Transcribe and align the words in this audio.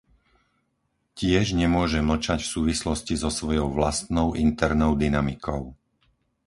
Tiež 1.19 1.45
nemôže 1.61 1.99
mlčať 2.09 2.39
v 2.43 2.51
súvislosti 2.57 3.13
so 3.23 3.29
svojou 3.39 3.67
vlastnou 3.79 4.27
internou 4.45 4.91
dynamikou. 5.03 5.63